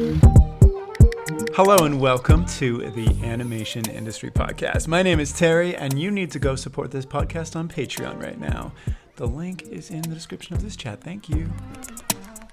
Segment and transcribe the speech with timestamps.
[0.00, 4.88] Hello and welcome to the Animation Industry Podcast.
[4.88, 8.40] My name is Terry, and you need to go support this podcast on Patreon right
[8.40, 8.72] now.
[9.16, 11.02] The link is in the description of this chat.
[11.02, 11.52] Thank you.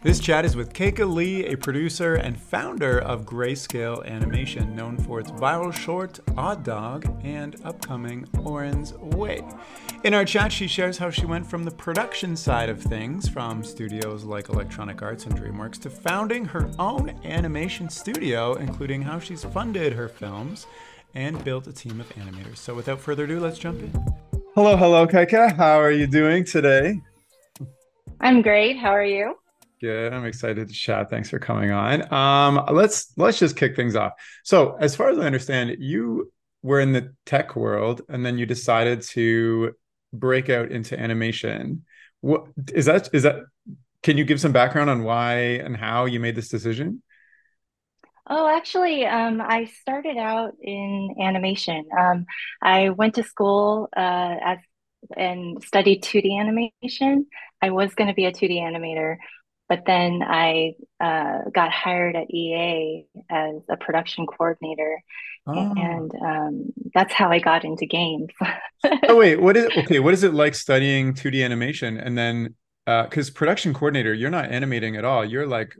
[0.04, 5.20] This chat is with Keika Lee, a producer and founder of Greyscale Animation, known for
[5.20, 9.41] its viral short Odd Dog and upcoming Oren's Way.
[10.04, 13.64] In our chat, she shares how she went from the production side of things, from
[13.64, 19.43] studios like Electronic Arts and DreamWorks, to founding her own animation studio, including how she's
[19.45, 20.68] funded her films
[21.15, 22.57] and built a team of animators.
[22.57, 23.92] So without further ado, let's jump in.
[24.54, 25.56] Hello, hello, Keika.
[25.56, 27.01] How are you doing today?
[28.21, 28.78] I'm great.
[28.78, 29.37] How are you?
[29.79, 30.13] Good.
[30.13, 31.09] I'm excited to chat.
[31.09, 32.11] Thanks for coming on.
[32.11, 34.13] Um, let's let's just kick things off.
[34.44, 36.31] So, as far as I understand, you
[36.63, 39.73] were in the tech world, and then you decided to
[40.11, 41.86] break out into animation.
[42.22, 43.09] What is that?
[43.13, 43.36] Is that?
[44.02, 47.03] Can you give some background on why and how you made this decision?
[48.30, 51.86] Oh, actually, um, I started out in animation.
[51.97, 52.25] Um,
[52.62, 54.58] I went to school uh, as
[55.16, 57.28] and studied 2D animation.
[57.62, 59.17] I was going to be a 2D animator,
[59.70, 65.02] but then I uh, got hired at EA as a production coordinator,
[65.46, 65.74] oh.
[65.76, 68.30] and um, that's how I got into games.
[69.08, 70.00] oh wait, what is okay?
[70.00, 72.56] What is it like studying 2D animation and then
[72.88, 75.26] because uh, production coordinator, you're not animating at all.
[75.26, 75.76] You're like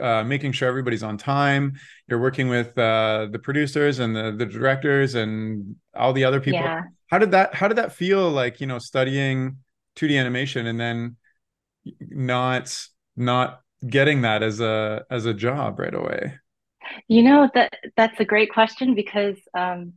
[0.00, 1.72] uh, making sure everybody's on time.
[2.06, 6.60] You're working with uh, the producers and the, the directors and all the other people.
[6.60, 6.82] Yeah.
[7.08, 7.54] How did that?
[7.54, 8.30] How did that feel?
[8.30, 9.56] Like you know, studying
[9.96, 11.16] 2D animation and then
[12.00, 12.72] not
[13.18, 16.38] not getting that as a as a job right away?
[17.06, 19.94] You know that that's a great question because um,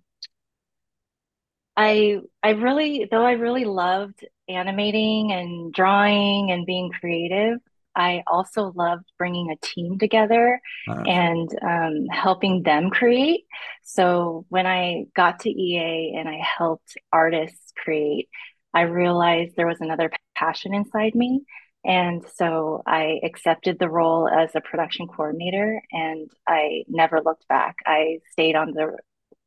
[1.76, 7.60] I I really though I really loved animating and drawing and being creative.
[7.94, 13.42] I also loved bringing a team together uh, and um, helping them create.
[13.84, 18.30] So when I got to EA and I helped artists create,
[18.74, 21.42] I realized there was another passion inside me
[21.84, 27.78] and so I accepted the role as a production coordinator and I never looked back.
[27.86, 28.98] I stayed on the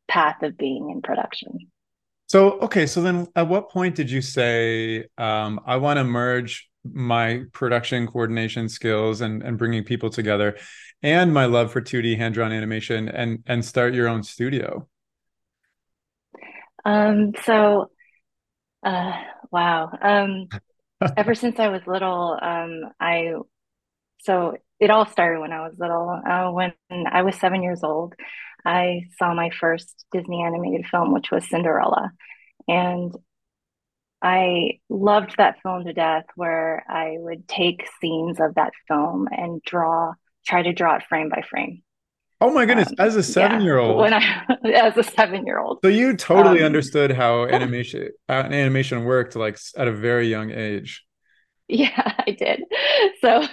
[0.08, 1.58] path of being in production.
[2.26, 2.86] So, okay.
[2.86, 8.06] So then at what point did you say, um, I want to merge my production
[8.06, 10.56] coordination skills and, and bringing people together
[11.02, 14.88] and my love for 2D hand drawn animation and, and start your own studio?
[16.84, 17.90] Um, so,
[18.84, 19.12] uh,
[19.50, 19.90] wow.
[20.02, 20.48] Um,
[21.16, 23.34] ever since I was little, um, I
[24.20, 26.10] so it all started when I was little.
[26.10, 28.14] Uh, when I was seven years old,
[28.64, 32.10] I saw my first Disney animated film, which was Cinderella,
[32.68, 33.14] and
[34.22, 36.24] I loved that film to death.
[36.34, 40.14] Where I would take scenes of that film and draw,
[40.46, 41.83] try to draw it frame by frame.
[42.44, 42.88] Oh my goodness!
[42.88, 47.10] Um, as a seven-year-old, yeah, when I as a seven-year-old, so you totally um, understood
[47.10, 51.04] how animation animation worked, like at a very young age.
[51.68, 52.64] Yeah, I did.
[53.22, 53.46] So,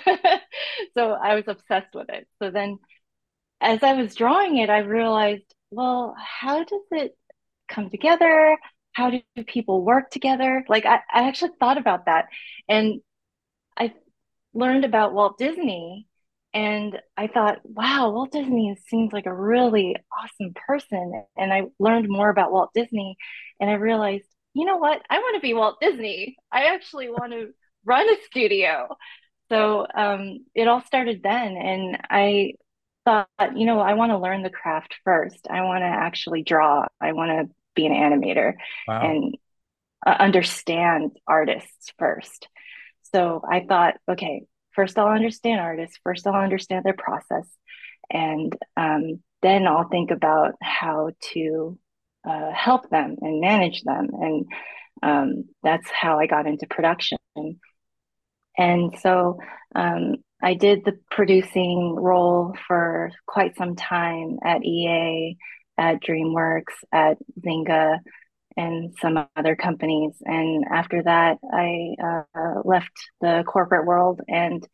[0.98, 2.28] so I was obsessed with it.
[2.42, 2.80] So then,
[3.62, 7.18] as I was drawing it, I realized, well, how does it
[7.70, 8.58] come together?
[8.92, 10.66] How do people work together?
[10.68, 12.26] Like I, I actually thought about that,
[12.68, 13.00] and
[13.78, 13.94] I
[14.54, 16.08] learned about Walt Disney
[16.54, 21.24] and I thought, wow, Walt Disney seems like a really awesome person.
[21.38, 23.16] And I learned more about Walt Disney
[23.60, 25.02] and I realized, you know what?
[25.10, 26.36] I want to be Walt Disney.
[26.52, 27.52] I actually want to
[27.86, 28.96] run a studio.
[29.50, 31.56] So um, it all started then.
[31.56, 32.54] And I
[33.06, 35.48] thought, you know, I want to learn the craft first.
[35.50, 36.86] I want to actually draw.
[37.00, 38.56] I want to be an animator
[38.88, 39.02] wow.
[39.02, 39.38] and
[40.06, 42.48] uh, understand artists first.
[43.14, 47.48] So I thought, okay, first I'll understand artists, first I'll understand their process,
[48.10, 51.78] and um, then I'll think about how to
[52.28, 54.10] uh, help them and manage them.
[54.14, 54.46] And
[55.02, 57.18] um, that's how I got into production.
[58.58, 59.40] And so
[59.76, 65.38] um, I did the producing role for quite some time at EA,
[65.78, 68.00] at DreamWorks, at Zynga,
[68.58, 70.14] and some other companies.
[70.24, 74.66] And after that, I uh, left the corporate world and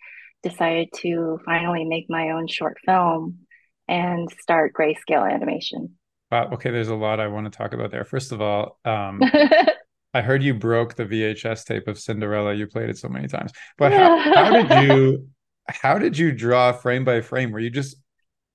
[0.43, 3.39] decided to finally make my own short film
[3.87, 5.95] and start greyscale animation.
[6.31, 6.49] Wow.
[6.53, 8.03] Okay, there's a lot I want to talk about there.
[8.03, 9.21] First of all, um,
[10.13, 12.53] I heard you broke the VHS tape of Cinderella.
[12.53, 15.27] You played it so many times, but how, how did you
[15.69, 17.51] how did you draw frame by frame?
[17.51, 17.97] Were you just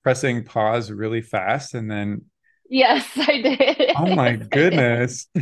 [0.03, 2.23] pressing pause really fast and then
[2.73, 3.93] Yes, I did.
[3.97, 5.27] Oh my goodness.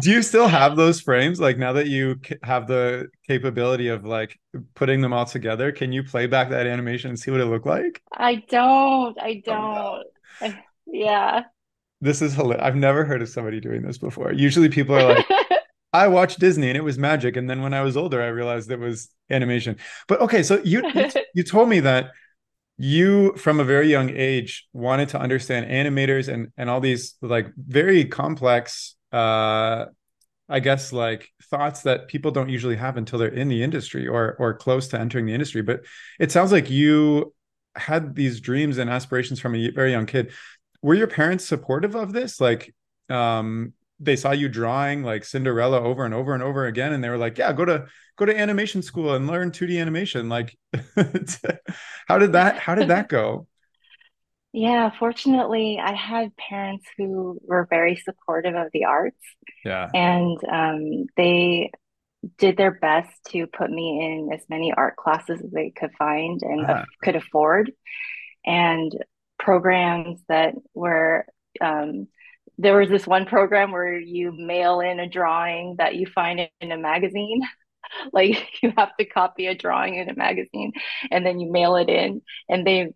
[0.00, 1.40] do you still have those frames?
[1.40, 4.38] Like now that you have the capability of like
[4.76, 7.66] putting them all together, can you play back that animation and see what it looked
[7.66, 8.00] like?
[8.12, 9.20] I don't.
[9.20, 9.56] I don't.
[9.56, 10.02] Oh,
[10.42, 10.54] no.
[10.86, 11.42] yeah.
[12.00, 12.64] This is hilarious.
[12.64, 14.32] I've never heard of somebody doing this before.
[14.32, 15.26] Usually people are like,
[15.92, 17.36] I watched Disney and it was magic.
[17.36, 19.78] And then when I was older, I realized it was animation.
[20.06, 20.82] But okay, so you
[21.34, 22.10] you told me that
[22.78, 27.46] you from a very young age wanted to understand animators and and all these like
[27.56, 29.86] very complex uh
[30.48, 34.36] i guess like thoughts that people don't usually have until they're in the industry or
[34.38, 35.62] or close to entering the industry.
[35.62, 35.84] But
[36.18, 37.34] it sounds like you
[37.74, 40.32] had these dreams and aspirations from a very young kid.
[40.82, 42.40] Were your parents supportive of this?
[42.40, 42.74] Like
[43.08, 47.08] um they saw you drawing like Cinderella over and over and over again, and they
[47.08, 50.56] were like, "Yeah, go to go to animation school and learn 2D animation." Like,
[52.06, 53.46] how did that how did that go?
[54.52, 59.20] Yeah, fortunately, I had parents who were very supportive of the arts.
[59.64, 61.70] Yeah, and um, they
[62.38, 66.42] did their best to put me in as many art classes as they could find
[66.42, 66.84] and ah.
[67.02, 67.72] could afford,
[68.44, 68.92] and
[69.38, 71.26] programs that were
[71.60, 72.08] um,
[72.58, 76.72] there was this one program where you mail in a drawing that you find in
[76.72, 77.40] a magazine
[78.12, 80.72] like you have to copy a drawing in a magazine
[81.10, 82.92] and then you mail it in and they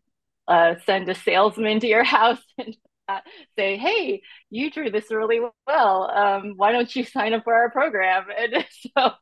[0.49, 2.77] uh, send a salesman to your house and
[3.09, 3.21] uh,
[3.59, 7.71] say hey you drew this really well um, why don't you sign up for our
[7.71, 8.65] program and
[8.97, 9.13] so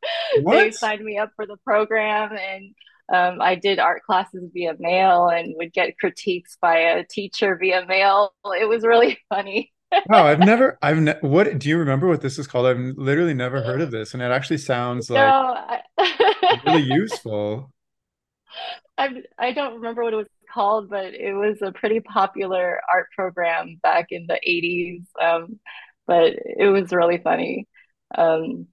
[0.42, 0.54] what?
[0.54, 2.74] they signed me up for the program and
[3.10, 7.86] um, I did art classes via mail and would get critiques by a teacher via
[7.86, 8.34] mail.
[8.44, 9.72] It was really funny
[10.06, 12.66] wow, I've never, I've ne- what do you remember what this is called?
[12.66, 15.54] I've literally never heard of this, and it actually sounds like no,
[15.98, 16.60] I...
[16.66, 17.72] really useful.
[18.96, 23.06] I I don't remember what it was called, but it was a pretty popular art
[23.14, 25.04] program back in the '80s.
[25.22, 25.60] Um,
[26.06, 27.68] but it was really funny.
[28.16, 28.66] Um,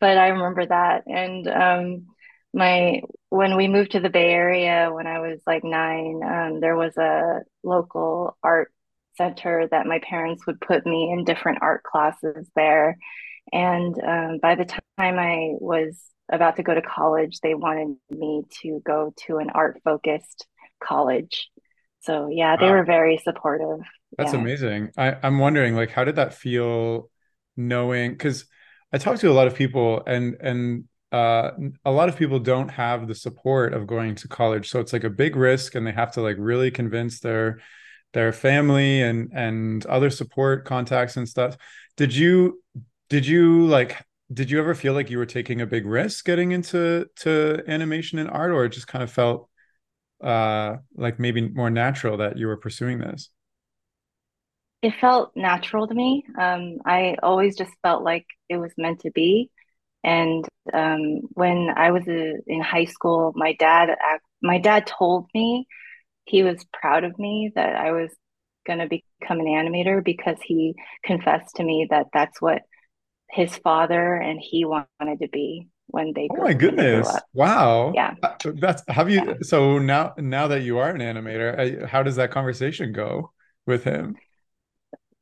[0.00, 2.06] but I remember that, and um,
[2.52, 6.76] my when we moved to the Bay Area when I was like nine, um, there
[6.76, 8.72] was a local art
[9.16, 12.96] center that my parents would put me in different art classes there.
[13.52, 16.00] And um, by the time I was
[16.30, 20.46] about to go to college, they wanted me to go to an art focused
[20.82, 21.50] college.
[22.00, 22.72] So yeah, they wow.
[22.72, 23.80] were very supportive.
[24.18, 24.40] That's yeah.
[24.40, 24.90] amazing.
[24.96, 27.10] I, I'm wondering, like, how did that feel
[27.56, 28.12] knowing?
[28.12, 28.46] Because
[28.92, 31.50] I talked to a lot of people, and and uh,
[31.84, 35.04] a lot of people don't have the support of going to college, so it's like
[35.04, 37.60] a big risk, and they have to like really convince their
[38.14, 41.58] their family and and other support contacts and stuff.
[41.98, 42.62] Did you
[43.10, 44.02] did you like
[44.32, 48.18] did you ever feel like you were taking a big risk getting into to animation
[48.20, 49.50] and art or it just kind of felt
[50.22, 53.30] uh like maybe more natural that you were pursuing this?
[54.82, 56.24] It felt natural to me.
[56.38, 59.50] Um i always just felt like it was meant to be.
[60.04, 63.96] And um when i was a, uh, in high school my dad
[64.42, 65.66] my dad told me
[66.24, 68.10] he was proud of me that I was
[68.66, 70.74] going to become an animator because he
[71.04, 72.62] confessed to me that that's what
[73.30, 77.08] his father and he wanted to be when they oh my goodness.
[77.34, 77.92] wow.
[77.94, 78.14] Yeah.
[78.22, 79.34] Uh, that's have you yeah.
[79.42, 83.32] so now now that you are an animator how does that conversation go
[83.66, 84.16] with him?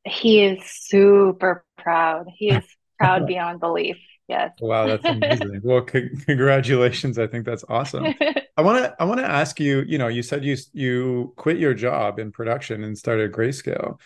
[0.05, 2.27] He is super proud.
[2.37, 2.63] He is
[2.99, 3.97] proud beyond belief
[4.27, 4.51] yes.
[4.59, 5.61] Wow that's amazing.
[5.63, 7.17] Well c- congratulations.
[7.19, 8.13] I think that's awesome.
[8.55, 11.57] I want to i want to ask you you know you said you you quit
[11.57, 13.99] your job in production and started greyscale.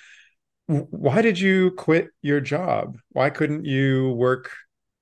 [0.68, 2.98] Why did you quit your job?
[3.10, 4.52] Why couldn't you work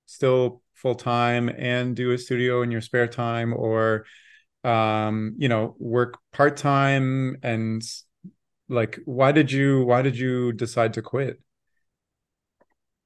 [0.05, 4.05] still full time and do a studio in your spare time or
[4.63, 7.83] um you know work part time and
[8.67, 11.39] like why did you why did you decide to quit?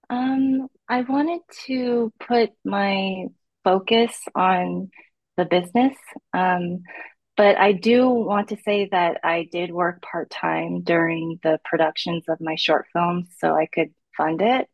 [0.10, 3.25] Um I wanted to put my
[3.63, 4.89] focus on
[5.38, 5.96] the business.
[6.34, 6.81] Um,
[7.38, 12.25] but I do want to say that I did work part time during the productions
[12.27, 14.67] of my short films so I could fund it.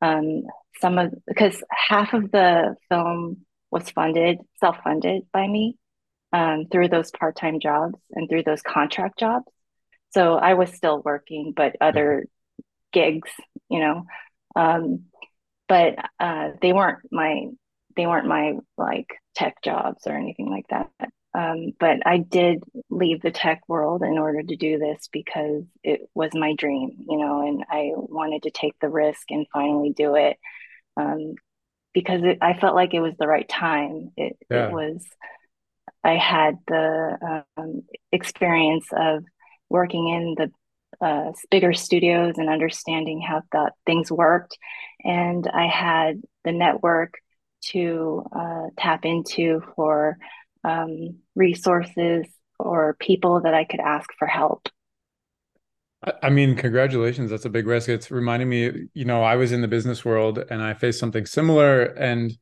[0.00, 0.44] Um,
[0.80, 3.38] some of because half of the film
[3.70, 5.76] was funded, self funded by me
[6.32, 9.46] um, through those part time jobs and through those contract jobs.
[10.10, 12.26] So I was still working, but other
[12.92, 13.30] gigs,
[13.68, 14.04] you know.
[14.54, 15.06] Um,
[15.68, 17.46] but uh, they weren't my
[17.96, 20.90] they weren't my like tech jobs or anything like that.
[21.34, 26.08] Um, but I did leave the tech world in order to do this because it
[26.14, 30.14] was my dream, you know, and I wanted to take the risk and finally do
[30.14, 30.38] it
[30.96, 31.34] um,
[31.92, 34.12] because it, I felt like it was the right time.
[34.16, 34.68] It, yeah.
[34.68, 35.04] it was,
[36.02, 37.82] I had the um,
[38.12, 39.24] experience of
[39.68, 40.50] working in the
[41.00, 44.56] uh, bigger studios and understanding how that things worked.
[45.04, 47.14] And I had the network
[47.66, 50.18] to uh, tap into for
[50.64, 52.26] um, resources
[52.58, 54.68] or people that I could ask for help.
[56.22, 57.30] I mean, congratulations.
[57.30, 57.88] That's a big risk.
[57.88, 61.26] It's reminding me, you know, I was in the business world and I faced something
[61.26, 61.82] similar.
[61.82, 62.36] And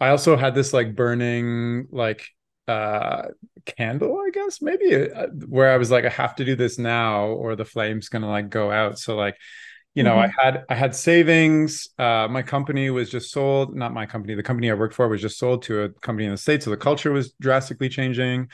[0.00, 2.24] I also had this like burning, like,
[2.66, 3.22] uh
[3.66, 7.26] candle i guess maybe uh, where i was like i have to do this now
[7.26, 8.98] or the flame's gonna like go out.
[8.98, 9.36] So like
[9.94, 10.40] you know mm-hmm.
[10.40, 14.42] i had i had savings uh my company was just sold not my company the
[14.42, 16.76] company i worked for was just sold to a company in the states so the
[16.76, 18.48] culture was drastically changing.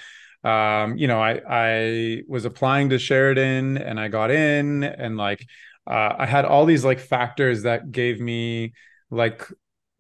[0.45, 5.47] Um you know i i was applying to sheridan and i got in and like
[5.87, 8.73] uh, i had all these like factors that gave me
[9.11, 9.47] like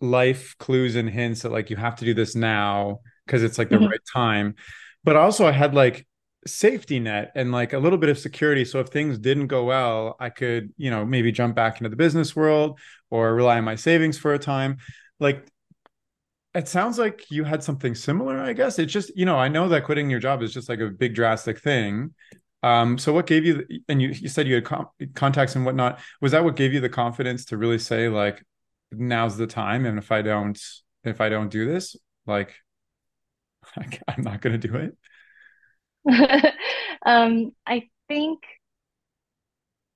[0.00, 3.68] life clues and hints that like you have to do this now because it's like
[3.68, 3.86] the mm-hmm.
[3.86, 4.56] right time.
[5.04, 6.04] But also I had like
[6.46, 8.64] safety net and like a little bit of security.
[8.64, 11.96] So if things didn't go well, I could, you know, maybe jump back into the
[11.96, 14.78] business world or rely on my savings for a time.
[15.20, 15.46] Like
[16.54, 18.80] it sounds like you had something similar, I guess.
[18.80, 21.14] It's just, you know, I know that quitting your job is just like a big
[21.14, 22.12] drastic thing.
[22.64, 26.00] Um, so what gave you, and you, you said you had com- contacts and whatnot.
[26.20, 28.42] Was that what gave you the confidence to really say like,
[28.90, 29.86] now's the time?
[29.86, 30.60] And if I don't,
[31.04, 31.94] if I don't do this,
[32.26, 32.56] like,
[34.08, 34.96] I'm not going to do it?
[37.04, 38.40] um, I think,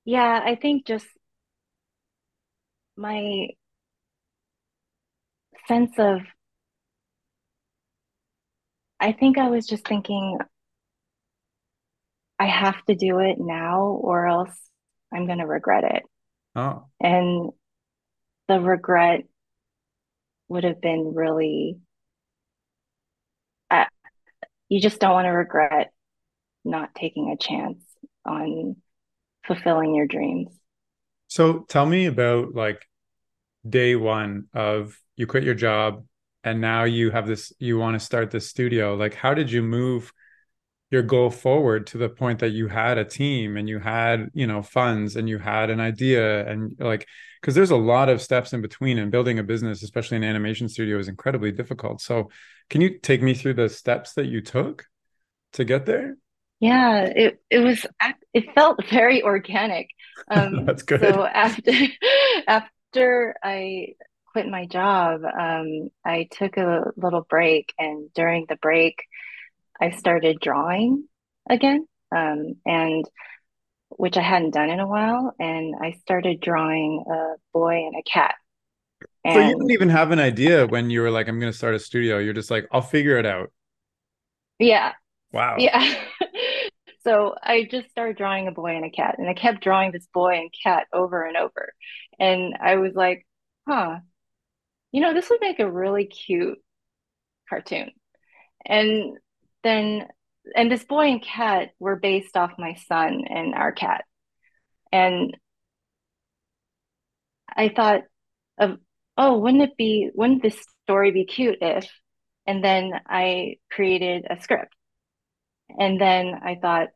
[0.05, 1.07] yeah, I think just
[2.97, 3.49] my
[5.67, 6.21] sense of,
[9.01, 10.39] I think I was just thinking,
[12.39, 14.55] I have to do it now or else
[15.13, 16.03] I'm going to regret it.
[16.57, 16.87] Oh.
[17.01, 17.51] And
[18.49, 19.25] the regret
[20.49, 21.79] would have been really
[24.75, 25.93] you just don't want to regret
[26.65, 27.79] not taking a chance
[28.27, 28.75] on
[29.47, 30.49] fulfilling your dreams.
[31.29, 32.85] So tell me about like
[33.69, 36.05] day one of you quit your job
[36.43, 39.63] and now you have this you want to start this studio like how did you
[39.63, 40.13] move
[40.91, 44.47] your goal forward to the point that you had a team and you had you
[44.47, 47.07] know funds and you had an idea and like
[47.41, 50.69] because there's a lot of steps in between and building a business especially an animation
[50.69, 52.29] studio is incredibly difficult so
[52.71, 54.87] can you take me through the steps that you took
[55.53, 56.17] to get there
[56.61, 57.87] yeah it, it was
[58.33, 59.89] it felt very organic
[60.31, 61.73] um that's good so after
[62.49, 63.89] after i
[64.33, 68.97] quit my job um i took a little break and during the break
[69.81, 71.09] I started drawing
[71.49, 73.05] again, um, and
[73.89, 75.35] which I hadn't done in a while.
[75.39, 78.35] And I started drawing a boy and a cat.
[79.25, 81.57] And, so you didn't even have an idea when you were like, I'm going to
[81.57, 82.19] start a studio.
[82.19, 83.53] You're just like, I'll figure it out.
[84.59, 84.93] Yeah.
[85.33, 85.57] Wow.
[85.59, 85.95] Yeah.
[87.05, 90.07] so I just started drawing a boy and a cat, and I kept drawing this
[90.13, 91.73] boy and cat over and over.
[92.19, 93.27] And I was like,
[93.67, 93.99] huh,
[94.93, 96.59] you know, this would make a really cute
[97.49, 97.91] cartoon.
[98.67, 99.19] And
[99.63, 100.07] then
[100.55, 104.05] and this boy and cat were based off my son and our cat
[104.93, 105.37] and
[107.57, 108.03] i thought
[108.59, 108.79] of
[109.17, 111.89] oh wouldn't it be wouldn't this story be cute if
[112.47, 114.75] and then i created a script.
[115.79, 116.89] And then i thought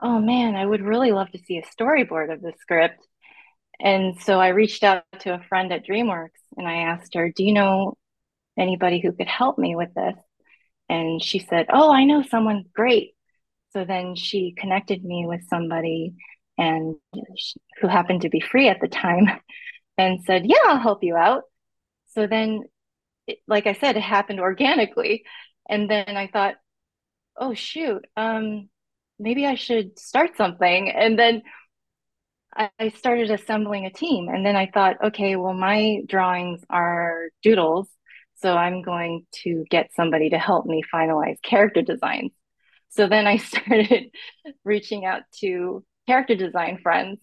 [0.00, 3.06] oh man i would really love to see a storyboard of the script.
[3.80, 7.44] And so i reached out to a friend at dreamworks and i asked her do
[7.44, 7.96] you know
[8.60, 10.16] anybody who could help me with this?
[10.88, 13.14] And she said, Oh, I know someone great.
[13.72, 16.14] So then she connected me with somebody
[16.58, 16.96] and
[17.80, 19.26] who happened to be free at the time
[20.00, 21.44] and said, Yeah, I'll help you out.
[22.14, 22.64] So then,
[23.26, 25.24] it, like I said, it happened organically.
[25.68, 26.56] And then I thought,
[27.36, 28.68] Oh, shoot, um,
[29.18, 30.90] maybe I should start something.
[30.90, 31.42] And then
[32.78, 34.28] I started assembling a team.
[34.28, 37.88] And then I thought, okay, well, my drawings are doodles
[38.42, 42.32] so I'm going to get somebody to help me finalize character designs.
[42.90, 44.10] So then I started
[44.64, 47.20] reaching out to character design friends.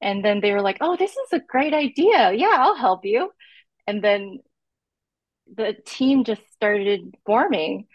[0.00, 2.32] And then they were like, oh, this is a great idea.
[2.32, 3.30] Yeah, I'll help you.
[3.86, 4.40] And then
[5.54, 7.86] the team just started forming.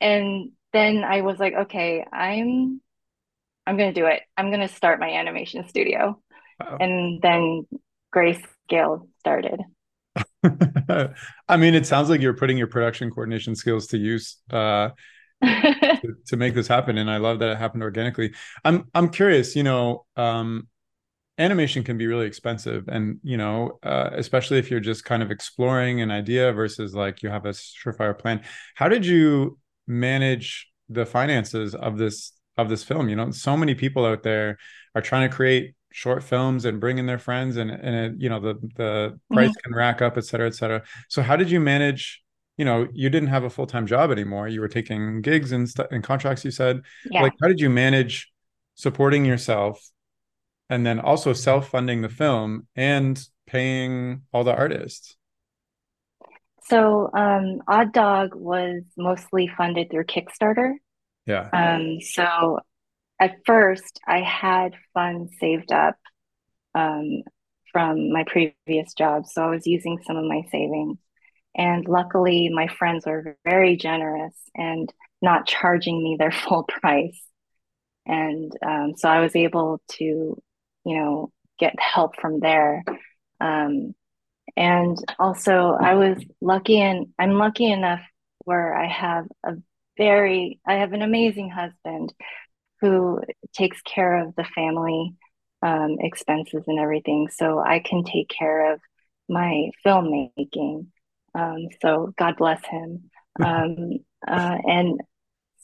[0.00, 2.80] And then I was like, okay, I'm
[3.66, 4.22] I'm gonna do it.
[4.36, 6.20] I'm gonna start my animation studio.
[6.60, 6.78] Wow.
[6.80, 7.66] And then
[8.14, 9.60] Greyscale started.
[11.48, 14.90] I mean, it sounds like you're putting your production coordination skills to use uh,
[15.44, 18.34] to, to, make this happen, and I love that it happened organically.
[18.64, 19.54] I'm I'm curious.
[19.54, 20.68] You know, um,
[21.38, 25.30] animation can be really expensive, and you know, uh, especially if you're just kind of
[25.30, 28.42] exploring an idea versus like you have a surefire plan.
[28.74, 33.08] How did you manage the finances of this of this film.
[33.08, 34.58] You know, so many people out there
[34.94, 38.30] are trying to create short films and bring in their friends and and it, you
[38.30, 39.60] know the the price mm-hmm.
[39.62, 42.22] can rack up et cetera et cetera so how did you manage
[42.56, 45.88] you know you didn't have a full-time job anymore you were taking gigs and, st-
[45.90, 47.20] and contracts you said yeah.
[47.20, 48.32] like how did you manage
[48.74, 49.86] supporting yourself
[50.72, 55.16] and then also self-funding the film and paying all the artists
[56.64, 60.72] so um, odd dog was mostly funded through kickstarter
[61.26, 62.58] yeah um, so
[63.20, 65.96] at first I had funds saved up
[66.74, 67.22] um,
[67.72, 69.26] from my previous job.
[69.26, 70.98] So I was using some of my savings.
[71.54, 77.20] And luckily, my friends were very generous and not charging me their full price.
[78.06, 80.40] And um, so I was able to,
[80.84, 82.84] you know, get help from there.
[83.40, 83.94] Um,
[84.56, 88.02] and also, I was lucky and I'm lucky enough
[88.44, 89.54] where I have a
[89.96, 92.12] very, I have an amazing husband
[92.80, 93.20] who
[93.54, 95.14] takes care of the family
[95.62, 97.28] um, expenses and everything.
[97.32, 98.80] So I can take care of
[99.28, 100.86] my filmmaking.
[101.34, 103.10] Um, so God bless him.
[103.42, 103.92] Um,
[104.28, 105.00] uh, and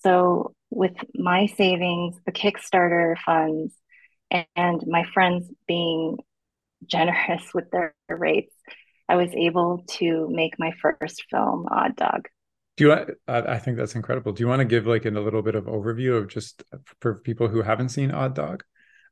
[0.02, 3.74] so with my savings, the Kickstarter funds,
[4.30, 6.18] and my friends being
[6.86, 8.54] generous with their rates,
[9.08, 12.28] I was able to make my first film, Odd Dog.
[12.76, 13.16] Do you?
[13.26, 14.32] I think that's incredible.
[14.32, 16.62] Do you want to give like a little bit of overview of just
[17.00, 18.62] for people who haven't seen Odd Dog?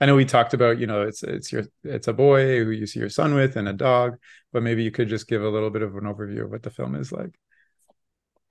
[0.01, 2.87] I know we talked about you know it's it's your it's a boy who you
[2.87, 4.19] see your son with and a dog,
[4.53, 6.71] but maybe you could just give a little bit of an overview of what the
[6.71, 7.35] film is like.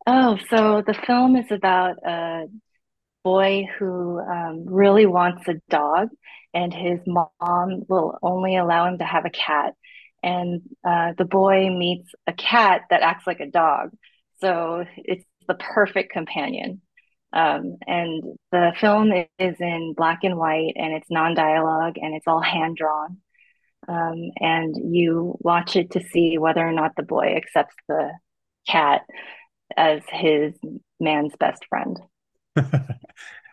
[0.08, 2.48] Oh, so the film is about a
[3.24, 6.10] boy who um, really wants a dog,
[6.56, 9.74] and his mom will only allow him to have a cat.
[10.24, 13.92] And uh, the boy meets a cat that acts like a dog
[14.42, 16.82] so it's the perfect companion.
[17.34, 22.28] Um, and the film is in black and white and it's non dialogue and it's
[22.28, 23.18] all hand drawn.
[23.88, 28.12] Um, and you watch it to see whether or not the boy accepts the
[28.68, 29.02] cat
[29.76, 30.54] as his
[31.00, 32.00] man's best friend.
[32.56, 32.74] and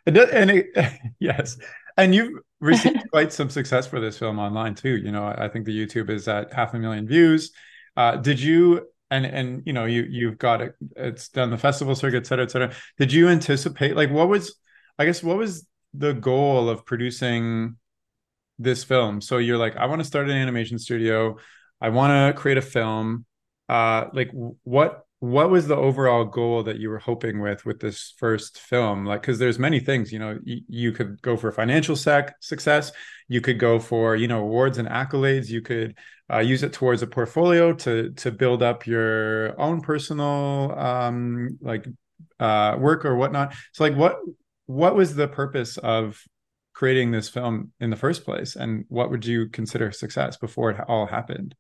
[0.07, 0.67] it,
[1.21, 1.59] yes,
[1.97, 4.97] and you've received quite some success for this film online too.
[4.97, 7.53] You know, I think the YouTube is at half a million views.
[7.97, 11.95] Uh, did you and and you know you you've got it it's done the festival
[11.95, 14.57] circuit et cetera et cetera did you anticipate like what was
[14.99, 17.77] i guess what was the goal of producing
[18.59, 21.37] this film so you're like i want to start an animation studio
[21.81, 23.27] i want to create a film
[23.69, 24.31] uh like
[24.63, 29.07] what what was the overall goal that you were hoping with with this first film?
[29.07, 32.91] Like because there's many things you know y- you could go for financial sec- success.
[33.29, 35.49] You could go for you know awards and accolades.
[35.49, 35.97] You could
[36.29, 41.87] uh, use it towards a portfolio to to build up your own personal um like
[42.41, 43.55] uh work or whatnot.
[43.75, 44.17] So like what
[44.67, 46.21] what was the purpose of
[46.75, 48.57] creating this film in the first place?
[48.57, 51.55] And what would you consider success before it all happened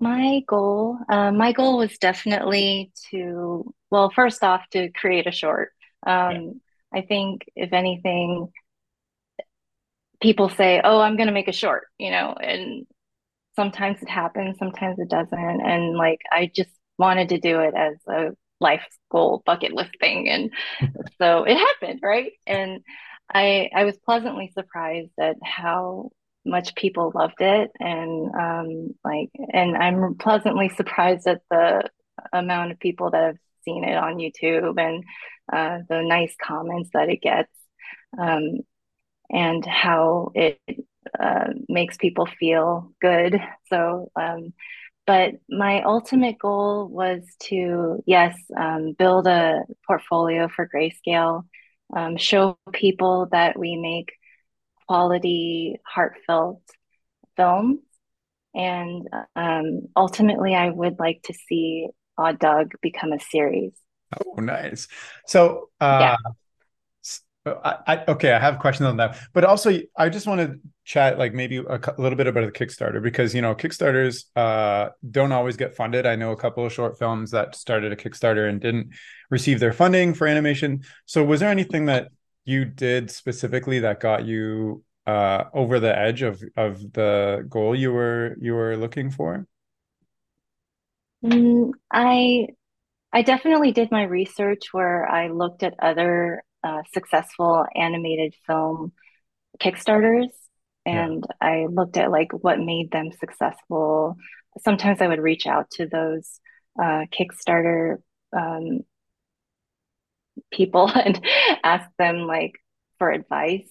[0.00, 5.72] my goal, uh, my goal was definitely to, well, first off, to create a short.
[6.06, 6.32] Um,
[6.92, 7.00] yeah.
[7.00, 8.48] I think if anything,
[10.20, 12.86] people say, "Oh, I'm going to make a short," you know, and
[13.56, 17.96] sometimes it happens, sometimes it doesn't, and like I just wanted to do it as
[18.08, 20.52] a life goal bucket list thing, and
[21.18, 22.32] so it happened, right?
[22.46, 22.80] And
[23.32, 26.10] I I was pleasantly surprised at how
[26.44, 27.70] much people loved it.
[27.80, 31.88] And um, like and i'm pleasantly surprised at the
[32.32, 35.04] amount of people that have seen it on youtube and
[35.52, 37.50] uh, the nice comments that it gets
[38.18, 38.60] um,
[39.30, 40.58] and how it
[41.18, 43.40] uh, makes people feel good.
[43.68, 44.52] So um,
[45.06, 51.44] but my ultimate goal was to yes um, build a portfolio for greyscale
[51.94, 54.12] um, show people that we make
[54.86, 56.62] quality, heartfelt
[57.36, 57.80] films.
[58.54, 63.72] And um, ultimately, I would like to see Odd Dog become a series.
[64.24, 64.86] Oh, nice.
[65.26, 66.32] So, uh, yeah.
[67.46, 71.18] I, I, okay, I have questions on that, but also I just want to chat
[71.18, 75.32] like maybe a, a, little bit about the Kickstarter because you know Kickstarters uh, don't
[75.32, 76.06] always get funded.
[76.06, 78.94] I know a couple of short films that started a Kickstarter and didn't
[79.28, 80.84] receive their funding for animation.
[81.04, 82.08] So, was there anything that
[82.44, 87.92] you did specifically that got you uh, over the edge of of the goal you
[87.92, 89.46] were you were looking for?
[91.24, 92.48] Mm, I
[93.12, 98.92] I definitely did my research where I looked at other uh, successful animated film
[99.60, 100.28] Kickstarters
[100.84, 101.48] and yeah.
[101.48, 104.16] I looked at like what made them successful.
[104.58, 106.40] Sometimes I would reach out to those
[106.80, 107.98] uh, Kickstarter
[108.36, 108.80] um,
[110.52, 111.20] people and
[111.62, 112.54] ask them like
[112.98, 113.68] for advice.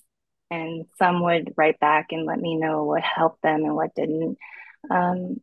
[0.52, 4.38] And some would write back and let me know what helped them and what didn't.
[4.92, 5.42] Um,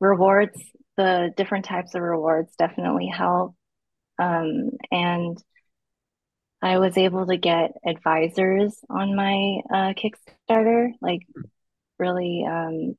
[0.00, 0.60] rewards,
[0.96, 3.54] the different types of rewards definitely help.
[4.18, 5.42] Um, and
[6.60, 11.22] I was able to get advisors on my uh, Kickstarter, like
[11.98, 12.96] really um,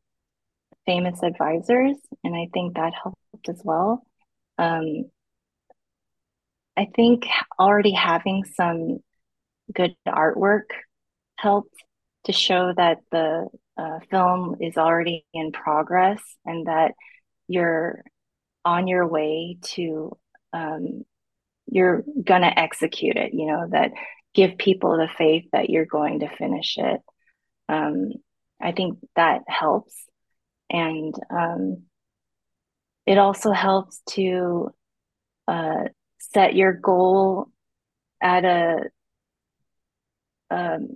[0.85, 4.05] famous advisors, and I think that helped as well.
[4.57, 5.11] Um,
[6.79, 7.27] I think
[7.59, 8.99] already having some
[9.75, 10.69] good artwork
[11.35, 11.75] helped
[12.23, 16.93] to show that the uh, film is already in progress and that
[17.49, 18.01] you're
[18.63, 20.17] on your way to
[20.53, 21.03] um,
[21.67, 23.91] you're going to execute it you know that
[24.33, 27.01] give people the faith that you're going to finish it.
[27.67, 28.13] Um,
[28.61, 29.93] i think that helps.
[30.69, 31.83] And um,
[33.05, 34.69] it also helps to
[35.45, 35.89] uh,
[36.19, 37.49] set your goal
[38.21, 38.89] at a
[40.51, 40.89] um,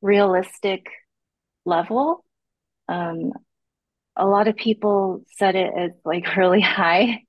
[0.00, 0.86] realistic
[1.64, 2.24] level
[2.88, 3.32] um,
[4.16, 7.22] a lot of people set it as like really high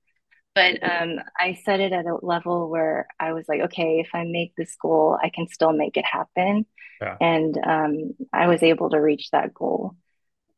[0.54, 4.24] but um, I set it at a level where I was like, okay, if I
[4.24, 6.66] make this goal, I can still make it happen.
[7.00, 7.16] Yeah.
[7.20, 9.94] And um, I was able to reach that goal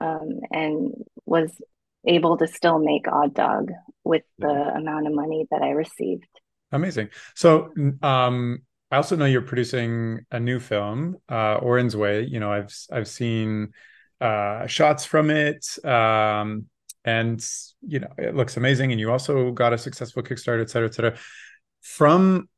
[0.01, 0.95] um, and
[1.27, 1.51] was
[2.07, 3.71] able to still make Odd Dog
[4.03, 6.27] with the amount of money that I received.
[6.73, 7.11] Amazing.
[7.35, 12.25] So, um, I also know you're producing a new film, uh, Oren's Way.
[12.25, 13.73] You know, I've I've seen
[14.21, 15.67] uh, shots from it.
[15.85, 16.67] Um,
[17.05, 17.45] and
[17.85, 20.95] you know it looks amazing and you also got a successful kickstarter et cetera et
[20.95, 21.17] cetera
[21.81, 22.49] from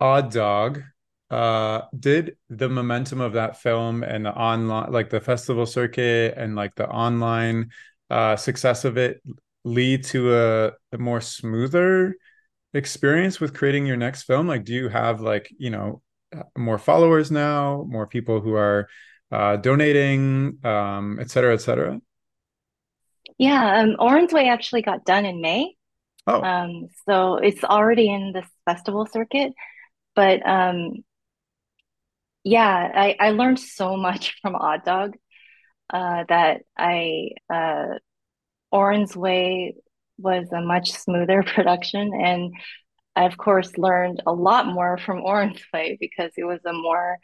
[0.00, 0.82] odd dog
[1.30, 6.54] uh did the momentum of that film and the online like the festival circuit and
[6.56, 7.70] like the online
[8.10, 9.22] uh success of it
[9.64, 12.16] lead to a, a more smoother
[12.74, 16.02] experience with creating your next film like do you have like you know
[16.58, 18.88] more followers now more people who are
[19.30, 22.00] uh donating um et cetera et cetera
[23.38, 25.74] yeah, um, Oren's Way actually got done in May.
[26.26, 26.42] Oh.
[26.42, 29.52] Um, so it's already in the festival circuit.
[30.14, 31.04] But um,
[32.44, 35.16] yeah, I, I learned so much from Odd Dog
[35.90, 37.98] uh, that I uh,
[38.70, 39.74] Oren's Way
[40.18, 42.54] was a much smoother production, and
[43.16, 47.18] I of course learned a lot more from Oren's Way because it was a more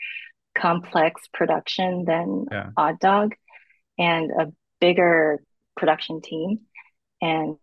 [0.56, 2.70] complex production than yeah.
[2.76, 3.34] Odd Dog
[3.98, 5.42] and a bigger
[5.76, 6.60] production team.
[7.20, 7.56] And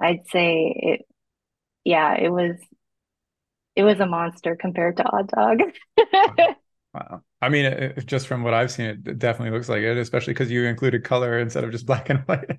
[0.00, 1.06] I'd say it,
[1.84, 2.56] yeah, it was,
[3.74, 5.58] it was a monster compared to Odd Dog.
[6.94, 7.22] wow.
[7.42, 10.50] I mean, it, just from what I've seen, it definitely looks like it, especially because
[10.50, 12.58] you included color instead of just black and white.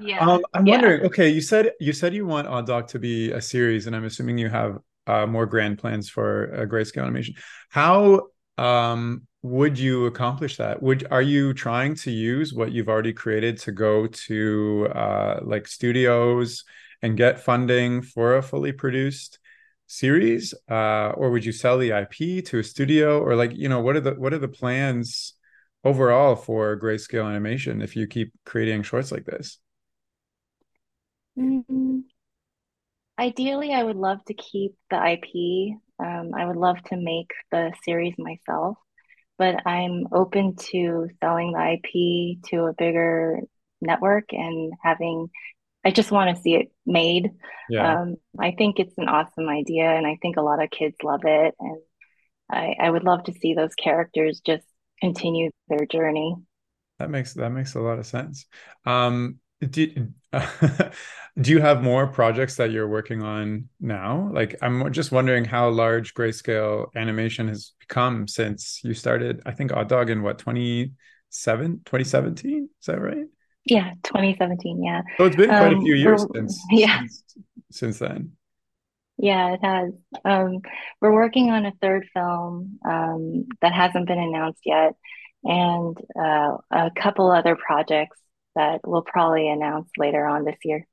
[0.00, 0.26] Yeah.
[0.26, 0.72] Um, I'm yeah.
[0.72, 1.06] wondering.
[1.06, 4.04] Okay, you said you said you want Odd Dog to be a series, and I'm
[4.04, 7.34] assuming you have uh, more grand plans for uh, greyscale animation.
[7.70, 8.28] How
[8.58, 13.58] um, would you accomplish that would are you trying to use what you've already created
[13.58, 16.64] to go to uh, like studios
[17.02, 19.38] and get funding for a fully produced
[19.86, 23.80] series uh, or would you sell the ip to a studio or like you know
[23.80, 25.34] what are the what are the plans
[25.84, 29.58] overall for greyscale animation if you keep creating shorts like this
[31.38, 31.98] mm-hmm.
[33.18, 37.72] ideally i would love to keep the ip um, i would love to make the
[37.84, 38.76] series myself
[39.38, 43.40] but I'm open to selling the IP to a bigger
[43.80, 45.28] network and having
[45.84, 47.30] I just want to see it made.
[47.70, 48.00] Yeah.
[48.00, 51.20] Um, I think it's an awesome idea and I think a lot of kids love
[51.24, 51.78] it and
[52.50, 54.64] I, I would love to see those characters just
[55.00, 56.34] continue their journey.
[56.98, 58.46] That makes that makes a lot of sense.
[58.84, 60.46] Um, do, uh,
[61.40, 64.30] do you have more projects that you're working on now?
[64.32, 69.72] Like, I'm just wondering how large greyscale animation has become since you started, I think,
[69.72, 72.68] Odd Dog in what, 27, 2017?
[72.80, 73.26] Is that right?
[73.64, 74.82] Yeah, 2017.
[74.82, 75.02] Yeah.
[75.18, 77.00] So it's been quite um, a few years since, yeah.
[77.00, 77.24] Since,
[77.70, 78.32] since, then.
[79.18, 79.92] Yeah, it has.
[80.24, 80.58] Um,
[81.00, 84.92] we're working on a third film um, that hasn't been announced yet,
[85.42, 88.18] and uh, a couple other projects
[88.56, 90.86] that we'll probably announce later on this year.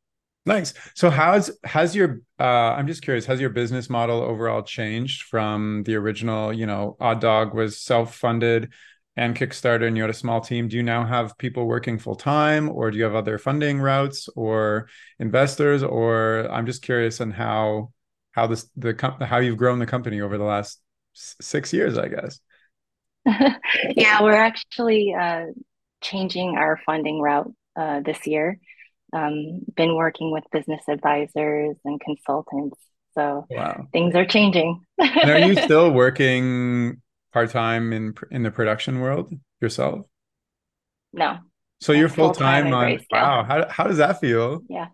[0.45, 0.73] Nice.
[0.93, 5.84] So how's has your uh I'm just curious, has your business model overall changed from
[5.84, 8.73] the original, you know, Odd Dog was self-funded
[9.15, 10.67] and Kickstarter and you had a small team.
[10.67, 14.28] Do you now have people working full time or do you have other funding routes
[14.36, 17.93] or investors or I'm just curious on how
[18.34, 20.82] how this the how you've grown the company over the last
[21.13, 22.39] 6 years, I guess.
[23.95, 25.45] yeah, we're actually uh
[26.03, 28.59] changing our funding route uh, this year.
[29.13, 32.79] Um, been working with business advisors and consultants
[33.15, 33.87] So wow.
[33.93, 34.85] things are changing.
[34.99, 40.05] and are you still working part time in in the production world yourself?
[41.13, 41.39] No.
[41.81, 43.43] So you're full time on wow.
[43.43, 44.63] How how does that feel?
[44.69, 44.87] Yeah.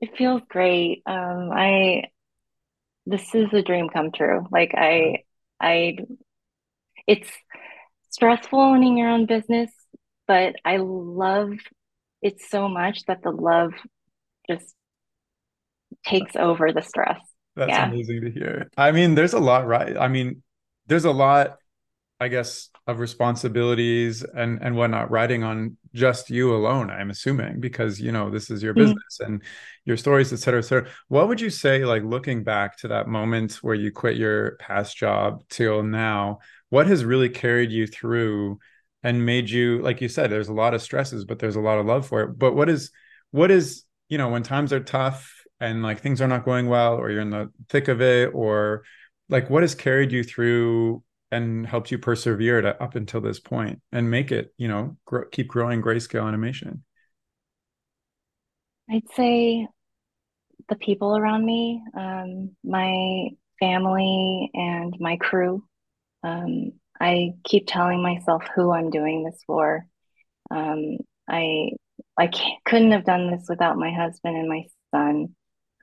[0.00, 1.02] It feels great.
[1.06, 2.04] Um I
[3.06, 4.46] this is a dream come true.
[4.50, 5.24] Like I
[5.60, 5.98] I
[7.06, 7.30] it's
[8.10, 9.70] stressful owning your own business,
[10.30, 11.54] but I love
[12.22, 13.72] it so much that the love
[14.48, 14.76] just
[16.06, 17.18] takes over the stress.
[17.56, 17.88] That's yeah.
[17.88, 18.70] amazing to hear.
[18.76, 19.96] I mean, there's a lot, right?
[19.96, 20.44] I mean,
[20.86, 21.56] there's a lot,
[22.20, 26.90] I guess, of responsibilities and and whatnot riding on just you alone.
[26.90, 28.82] I'm assuming because you know this is your mm-hmm.
[28.84, 29.42] business and
[29.84, 30.88] your stories, et cetera, et cetera.
[31.08, 34.96] What would you say, like looking back to that moment where you quit your past
[34.96, 36.38] job till now?
[36.68, 38.60] What has really carried you through
[39.02, 41.78] and made you, like you said, there's a lot of stresses, but there's a lot
[41.78, 42.38] of love for it.
[42.38, 42.90] But what is
[43.30, 46.96] what is you know when times are tough and like things are not going well
[46.96, 48.82] or you're in the thick of it or
[49.28, 53.80] like what has carried you through and helped you persevere to up until this point
[53.92, 56.82] and make it you know grow, keep growing greyscale animation
[58.90, 59.66] i'd say
[60.68, 63.28] the people around me um, my
[63.60, 65.62] family and my crew
[66.22, 69.86] um, i keep telling myself who i'm doing this for.
[70.50, 71.70] Um, i
[72.18, 72.30] i
[72.64, 75.34] couldn't have done this without my husband and my son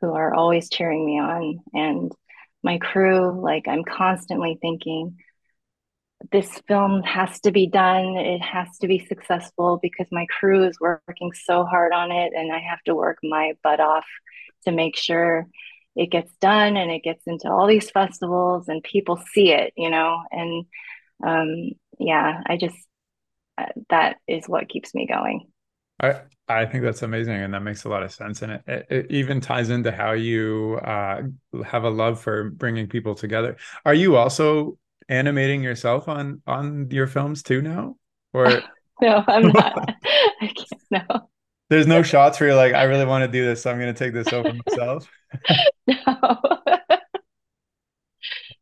[0.01, 1.59] who are always cheering me on.
[1.73, 2.11] And
[2.63, 5.17] my crew like i'm constantly thinking
[6.31, 8.17] this film has to be done.
[8.17, 12.51] It has to be successful because my crew is working so hard on it and
[12.51, 14.05] i have to work my butt off
[14.65, 15.45] to make sure
[15.95, 19.89] it gets done and it gets into all these festivals and people see it you
[19.89, 20.21] know?
[20.31, 20.65] And
[21.25, 22.75] um yeah i just
[23.57, 25.47] uh, that is what keeps me going
[25.99, 28.85] I I think that's amazing, and that makes a lot of sense, and it, it,
[28.89, 31.23] it even ties into how you uh,
[31.65, 33.57] have a love for bringing people together.
[33.85, 34.77] Are you also
[35.09, 37.95] animating yourself on on your films too now,
[38.33, 38.61] or
[39.01, 39.23] no?
[39.27, 39.95] I'm not.
[40.41, 41.09] I can't.
[41.09, 41.29] No.
[41.69, 43.93] There's no shots where you're like, I really want to do this, so I'm going
[43.93, 45.09] to take this over myself.
[45.85, 46.56] no.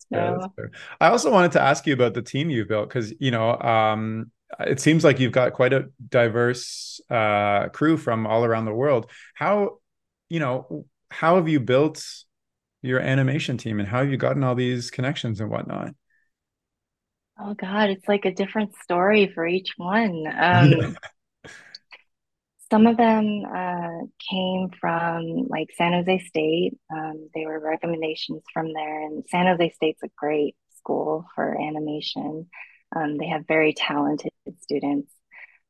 [0.09, 0.53] No.
[0.99, 4.31] I also wanted to ask you about the team you built because you know um,
[4.59, 9.09] it seems like you've got quite a diverse uh, crew from all around the world.
[9.33, 9.79] How,
[10.29, 12.05] you know, how have you built
[12.81, 15.93] your animation team, and how have you gotten all these connections and whatnot?
[17.39, 20.25] Oh God, it's like a different story for each one.
[20.39, 20.97] Um,
[22.71, 26.73] some of them uh, came from like San Jose State.
[26.91, 32.47] Um, they were recommendations from there, and San Jose State's a great school for animation.
[32.95, 35.11] Um, they have very talented students,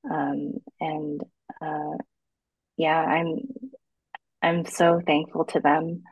[0.10, 1.21] um, and
[1.62, 1.97] uh,
[2.77, 3.39] yeah, I'm
[4.41, 6.03] I'm so thankful to them.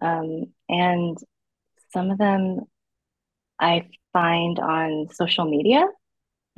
[0.00, 1.18] Um, and
[1.92, 2.60] some of them
[3.60, 5.84] I find on social media.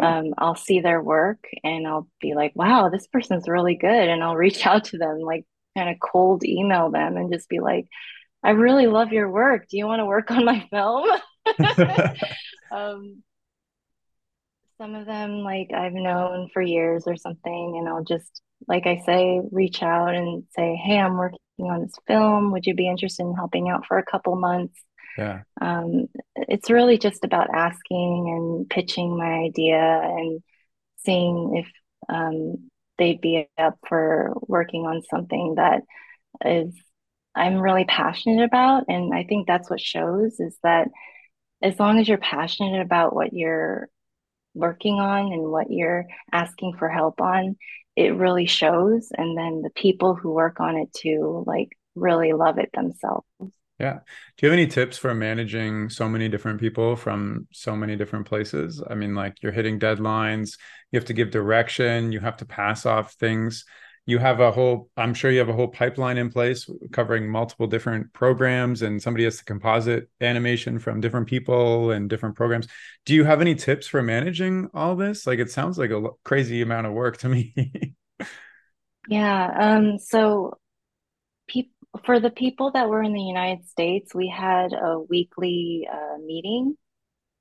[0.00, 4.08] Um, I'll see their work and I'll be like, wow, this person's really good.
[4.08, 5.44] And I'll reach out to them, like
[5.76, 7.86] kind of cold email them and just be like,
[8.42, 9.68] I really love your work.
[9.68, 11.08] Do you want to work on my film?
[12.72, 13.22] um,
[14.78, 19.02] some of them like I've known for years or something, and I'll just like I
[19.04, 22.52] say, reach out and say, "Hey, I'm working on this film.
[22.52, 24.78] Would you be interested in helping out for a couple months?"
[25.16, 25.42] Yeah.
[25.60, 30.42] Um, it's really just about asking and pitching my idea and
[31.04, 31.68] seeing if
[32.08, 35.82] um, they'd be up for working on something that
[36.44, 36.74] is
[37.34, 40.88] I'm really passionate about, and I think that's what shows is that
[41.62, 43.88] as long as you're passionate about what you're
[44.54, 47.56] working on and what you're asking for help on,
[47.96, 49.08] it really shows.
[49.16, 53.26] And then the people who work on it too, like really love it themselves.
[53.78, 53.98] Yeah.
[54.36, 58.26] Do you have any tips for managing so many different people from so many different
[58.26, 58.82] places?
[58.88, 60.58] I mean, like you're hitting deadlines,
[60.92, 63.64] you have to give direction, you have to pass off things
[64.06, 67.66] you have a whole i'm sure you have a whole pipeline in place covering multiple
[67.66, 72.66] different programs and somebody has to composite animation from different people and different programs
[73.04, 76.62] do you have any tips for managing all this like it sounds like a crazy
[76.62, 77.94] amount of work to me
[79.08, 80.56] yeah um so
[82.04, 86.76] for the people that were in the united states we had a weekly uh, meeting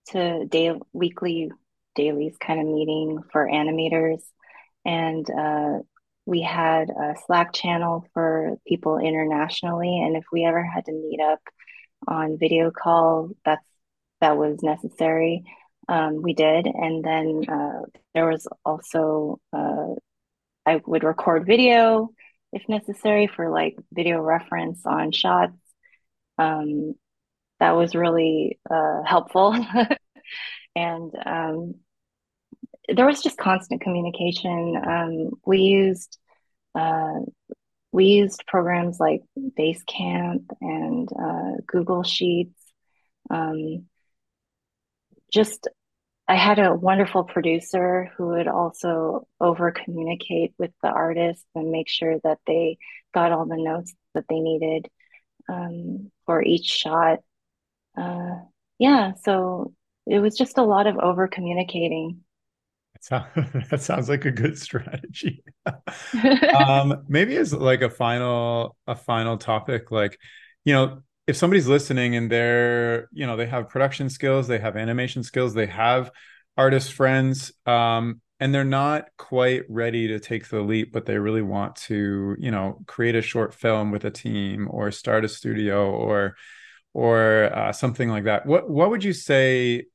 [0.08, 1.50] to day weekly
[1.96, 4.22] dailies kind of meeting for animators.
[4.86, 5.80] And uh,
[6.26, 11.20] we had a Slack channel for people internationally, and if we ever had to meet
[11.22, 11.40] up
[12.08, 13.66] on video call, that's
[14.22, 15.44] that was necessary.
[15.90, 17.82] Um, we did, and then uh,
[18.14, 19.96] there was also uh,
[20.66, 22.10] I would record video
[22.54, 25.58] if necessary for like video reference on shots.
[26.38, 26.96] Um,
[27.60, 29.56] that was really uh, helpful.
[30.76, 31.76] and um,
[32.88, 34.76] there was just constant communication.
[34.76, 36.18] Um, we used
[36.76, 37.20] uh,
[37.92, 42.60] we used programs like Basecamp and uh, Google Sheets.
[43.30, 43.86] Um,
[45.32, 45.68] just
[46.28, 51.90] I had a wonderful producer who would also over communicate with the artists and make
[51.90, 52.78] sure that they
[53.14, 54.88] got all the notes that they needed
[55.50, 57.20] um, for each shot.
[57.98, 58.36] Uh,
[58.80, 59.74] yeah, so
[60.06, 62.22] it was just a lot of over communicating.
[63.10, 65.44] that sounds like a good strategy.
[66.58, 70.18] um, maybe as like a final a final topic, like
[70.64, 74.76] you know, if somebody's listening and they're you know they have production skills, they have
[74.76, 76.12] animation skills, they have
[76.58, 81.42] artist friends, um, and they're not quite ready to take the leap, but they really
[81.42, 85.92] want to you know create a short film with a team or start a studio
[85.92, 86.36] or
[86.94, 88.46] or uh, something like that.
[88.46, 89.86] What what would you say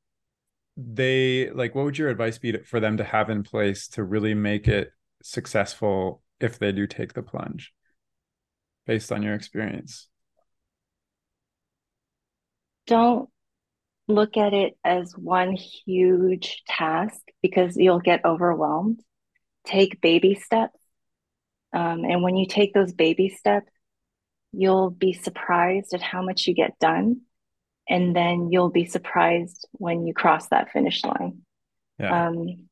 [0.76, 4.04] they like what would your advice be to, for them to have in place to
[4.04, 7.72] really make it successful if they do take the plunge
[8.86, 10.08] based on your experience
[12.88, 13.28] don't
[14.08, 19.00] look at it as one huge task because you'll get overwhelmed
[19.66, 20.78] take baby steps
[21.74, 23.70] um, and when you take those baby steps
[24.52, 27.20] you'll be surprised at how much you get done
[27.88, 31.42] and then you'll be surprised when you cross that finish line.
[31.98, 32.28] Yeah.
[32.28, 32.68] Um,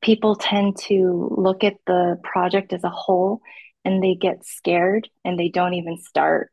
[0.00, 3.40] people tend to look at the project as a whole
[3.84, 6.52] and they get scared and they don't even start.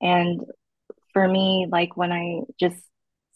[0.00, 0.42] And
[1.16, 2.76] for me, like when I just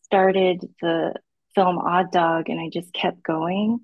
[0.03, 1.15] started the
[1.55, 3.81] film Odd Dog and I just kept going,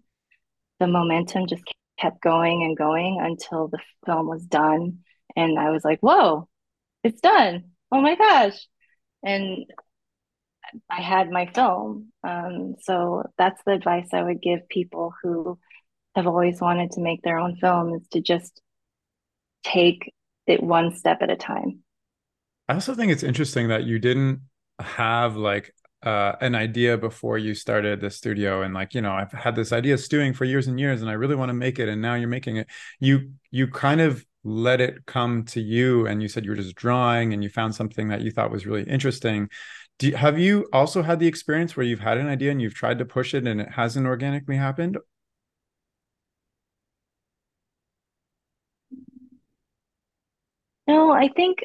[0.79, 1.63] the momentum just
[1.99, 4.99] kept going and going until the film was done.
[5.35, 6.47] And I was like, whoa,
[7.05, 7.71] it's done.
[7.91, 8.69] Oh my gosh.
[9.23, 9.65] And
[10.91, 12.13] I had my film.
[12.23, 15.59] Um, so that's the advice I would give people who
[16.15, 18.61] have always wanted to make their own film is to just
[19.65, 20.13] take
[20.47, 21.83] it one step at a time.
[22.69, 24.41] I also think it's interesting that you didn't
[24.81, 29.33] have like uh, an idea before you started the studio and like you know I've
[29.33, 31.89] had this idea stewing for years and years and I really want to make it
[31.89, 32.69] and now you're making it.
[33.01, 36.77] You you kind of let it come to you and you said you were just
[36.77, 39.49] drawing and you found something that you thought was really interesting
[39.99, 42.99] do have you also had the experience where you've had an idea and you've tried
[42.99, 44.99] to push it and it hasn't organically happened?
[50.87, 51.59] No, I think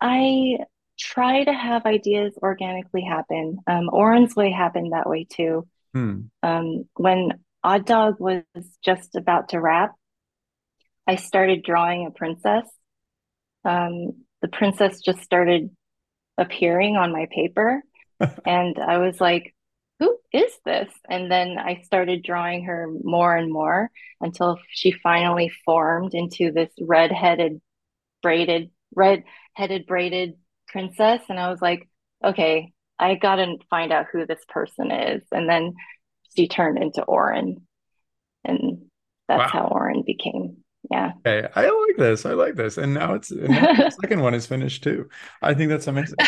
[0.00, 0.58] I
[0.98, 3.58] try to have ideas organically happen.
[3.66, 5.66] Um, Oren's Way happened that way too.
[5.94, 6.20] Hmm.
[6.42, 8.44] Um, when Odd Dog was
[8.84, 9.94] just about to wrap,
[11.06, 12.66] I started drawing a princess.
[13.64, 15.70] Um, the princess just started
[16.38, 17.82] appearing on my paper.
[18.46, 19.54] and I was like,
[19.98, 20.90] who is this?
[21.08, 26.70] And then I started drawing her more and more until she finally formed into this
[26.80, 27.60] red-headed
[28.22, 30.34] braided red-headed braided
[30.68, 31.20] princess.
[31.28, 31.88] And I was like,
[32.24, 35.22] okay, I got to find out who this person is.
[35.32, 35.74] And then
[36.36, 37.66] she turned into Oren.
[38.44, 38.86] And
[39.28, 39.60] that's wow.
[39.60, 40.58] how Oren became
[40.90, 41.12] yeah.
[41.26, 42.24] Okay i like this.
[42.24, 42.78] I like this.
[42.78, 45.08] And now it's and now the second one is finished too.
[45.42, 46.16] I think that's amazing.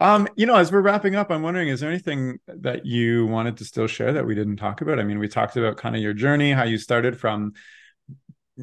[0.00, 3.56] Um you know as we're wrapping up i'm wondering is there anything that you wanted
[3.56, 5.00] to still share that we didn't talk about?
[5.00, 7.54] I mean we talked about kind of your journey how you started from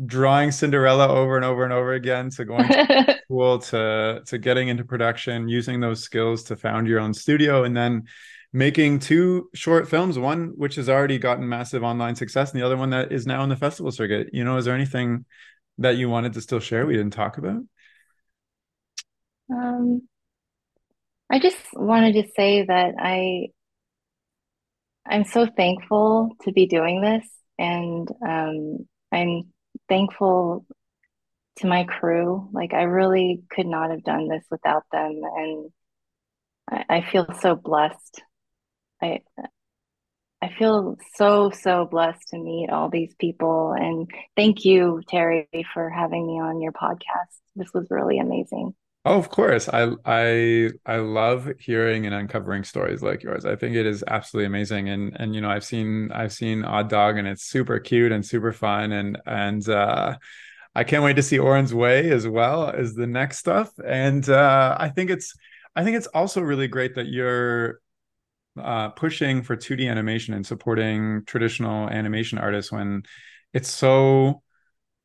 [0.06, 4.70] drawing cinderella over and over and over again to going to school to to getting
[4.70, 8.04] into production using those skills to found your own studio and then
[8.54, 12.78] making two short films, one which has already gotten massive online success, and the other
[12.78, 14.30] one that is now in the festival circuit.
[14.34, 15.26] You know, is there anything
[15.78, 17.62] that you wanted to still share we didn't talk about?
[19.50, 20.08] Um,
[21.30, 23.48] I just wanted to say that I
[25.06, 27.28] I'm so thankful to be doing this,
[27.58, 29.51] and um, I'm
[29.92, 30.66] thankful
[31.58, 32.50] to my crew.
[32.54, 35.72] Like I really could not have done this without them, and
[36.70, 38.22] I, I feel so blessed
[39.02, 39.22] I
[40.42, 45.90] I feel so so blessed to meet all these people and thank you Terry for
[45.90, 47.38] having me on your podcast.
[47.56, 48.74] This was really amazing.
[49.04, 49.68] Oh, of course.
[49.68, 53.46] I I I love hearing and uncovering stories like yours.
[53.46, 54.90] I think it is absolutely amazing.
[54.90, 58.24] And and you know, I've seen I've seen Odd Dog and it's super cute and
[58.24, 60.18] super fun and and uh
[60.76, 63.72] I can't wait to see Oren's Way as well as the next stuff.
[63.86, 65.34] And uh I think it's
[65.76, 67.80] I think it's also really great that you're
[68.60, 73.04] uh, pushing for 2D animation and supporting traditional animation artists when
[73.54, 74.42] it's so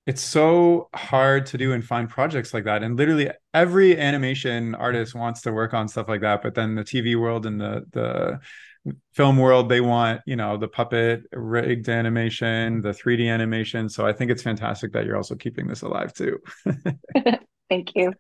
[0.07, 2.83] it's so hard to do and find projects like that.
[2.85, 6.85] And literally every animation artist wants to work on stuff like that, but then the
[6.85, 8.41] TV world and the the
[9.15, 14.13] film world they want you know the puppet rigged animation the 3d animation so i
[14.13, 16.39] think it's fantastic that you're also keeping this alive too.
[17.69, 18.13] Thank you.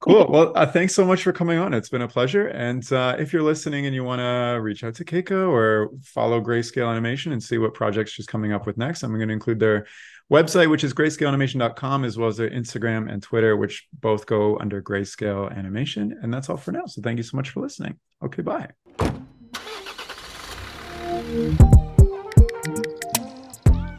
[0.00, 0.26] Cool.
[0.28, 1.72] Well uh, thanks so much for coming on.
[1.72, 4.96] It's been a pleasure and uh, if you're listening and you want to reach out
[4.96, 9.04] to Keika or follow greyscale animation and see what projects she's coming up with next
[9.04, 9.86] i'm going to include their
[10.32, 14.80] website which is greyscaleanimation.com as well as their instagram and twitter which both go under
[14.80, 18.40] greyscale animation and that's all for now so thank you so much for listening okay
[18.40, 18.68] bye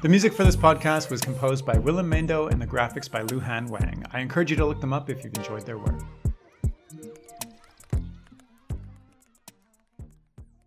[0.02, 3.70] the music for this podcast was composed by Willem Mendo and the graphics by Luhan
[3.70, 4.04] Wang.
[4.12, 6.02] I encourage you to look them up if you've enjoyed their work.